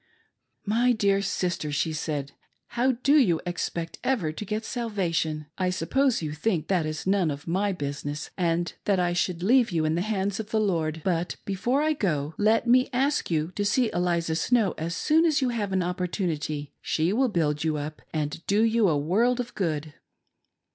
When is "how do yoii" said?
2.75-3.39